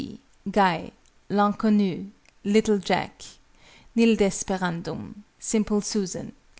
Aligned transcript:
K. 0.03 0.07
C. 0.15 0.21
GUY. 0.49 0.91
L'INCONNU. 1.29 2.09
LITTLE 2.45 2.79
JACK. 2.79 3.21
NIL 3.93 4.15
DESPERANDUM. 4.15 5.23
SIMPLE 5.37 5.81
SUSAN. 5.81 6.31